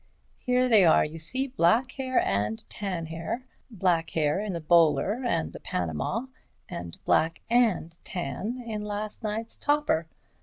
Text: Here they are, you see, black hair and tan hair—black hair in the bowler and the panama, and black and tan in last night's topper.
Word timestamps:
Here 0.39 0.67
they 0.67 0.83
are, 0.83 1.05
you 1.05 1.19
see, 1.19 1.45
black 1.49 1.91
hair 1.91 2.19
and 2.19 2.67
tan 2.71 3.05
hair—black 3.05 4.09
hair 4.09 4.39
in 4.39 4.53
the 4.53 4.59
bowler 4.59 5.21
and 5.23 5.53
the 5.53 5.59
panama, 5.59 6.25
and 6.67 6.97
black 7.05 7.43
and 7.51 7.95
tan 8.03 8.63
in 8.65 8.83
last 8.83 9.21
night's 9.21 9.55
topper. 9.55 10.07